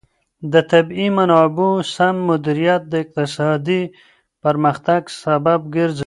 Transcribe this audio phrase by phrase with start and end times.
[0.53, 3.81] د طبیعي منابعو سم مدیریت د اقتصادي
[4.43, 5.99] پرمختګ سبب ګرځي.